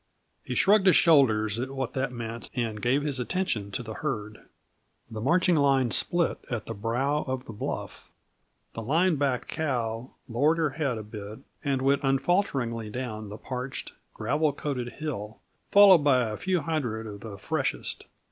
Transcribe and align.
He 0.43 0.55
shrugged 0.55 0.87
his 0.87 0.95
shoulders 0.95 1.59
at 1.59 1.69
what 1.69 1.93
that 1.93 2.11
meant, 2.11 2.49
and 2.55 2.81
gave 2.81 3.03
his 3.03 3.19
attention 3.19 3.69
to 3.69 3.83
the 3.83 3.93
herd. 3.93 4.39
The 5.11 5.21
marching 5.21 5.55
line 5.55 5.91
split 5.91 6.39
at 6.49 6.65
the 6.65 6.73
brow 6.73 7.21
of 7.27 7.45
the 7.45 7.53
bluff. 7.53 8.09
The 8.73 8.81
line 8.81 9.17
backed 9.17 9.47
cow 9.47 10.15
lowered 10.27 10.57
her 10.57 10.71
head 10.71 10.97
a 10.97 11.03
bit 11.03 11.41
and 11.63 11.83
went 11.83 12.01
unfaltering 12.01 12.91
down 12.91 13.29
the 13.29 13.37
parched, 13.37 13.93
gravel 14.15 14.53
coated 14.53 14.93
hill, 14.93 15.39
followed 15.69 15.99
by 16.03 16.29
a 16.31 16.35
few 16.37 16.61
hundred 16.61 17.05
of 17.05 17.19
the 17.19 17.37
freshest. 17.37 18.05